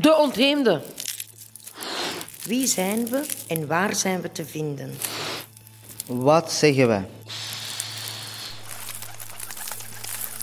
[0.00, 0.82] De ontheemde.
[2.44, 4.98] Wie zijn we en waar zijn we te vinden?
[6.06, 7.00] Wat zeggen we?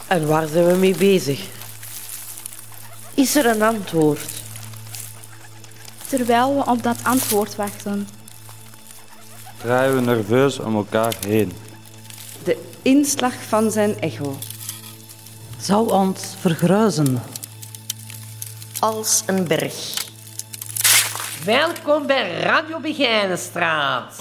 [0.08, 1.48] En waar zijn we mee bezig?
[3.14, 4.30] Is er een antwoord?
[6.08, 8.08] Terwijl we op dat antwoord wachten.
[9.58, 11.52] Draaien we nerveus om elkaar heen.
[12.44, 14.38] De inslag van zijn echo.
[15.62, 17.22] Zou ons vergruizen.
[18.80, 20.06] Als een berg.
[21.46, 24.18] Welkom bij Radio Begijnenstraat.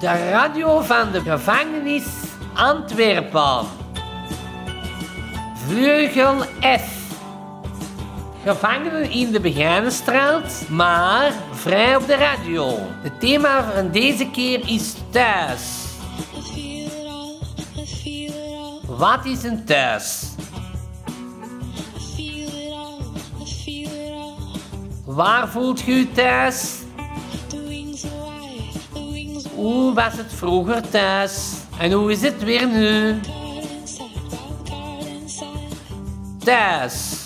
[0.00, 2.04] De radio van de gevangenis
[2.54, 3.66] Antwerpen.
[5.66, 7.14] Vleugel F.
[8.44, 12.78] Gevangenen in de Begijnenstraat, maar vrij op de radio.
[13.02, 15.82] Het thema van deze keer is thuis.
[19.02, 20.28] Wat is een thuis?
[25.04, 26.78] Waar voelt u thuis?
[29.54, 31.52] Hoe was het vroeger thuis?
[31.78, 33.20] En hoe is het weer nu?
[36.38, 37.22] Thuis.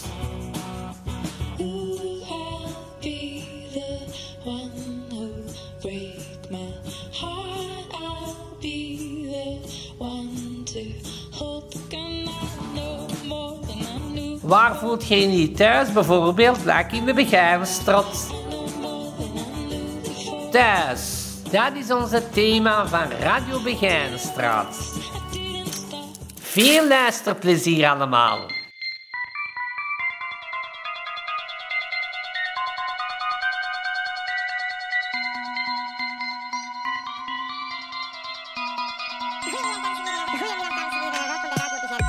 [14.46, 15.92] Waar voelt je niet thuis?
[15.92, 18.34] Bijvoorbeeld, like in de Begijnenstraat.
[20.50, 21.24] Thuis.
[21.50, 24.92] Dat is ons thema van Radio Begijnenstraat.
[26.40, 28.38] Veel luisterplezier allemaal.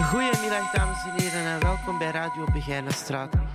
[0.05, 3.46] Goedemiddag dames en heren en welkom bij Radio Begijnenstraat.